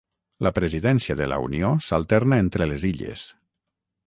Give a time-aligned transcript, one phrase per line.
[0.45, 3.29] La presidència de la Unió s'alterna entre les illes.